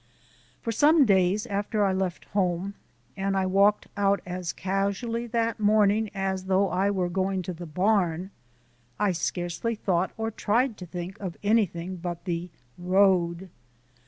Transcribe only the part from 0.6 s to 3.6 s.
For some days after I left home and I